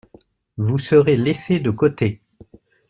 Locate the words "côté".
1.69-2.23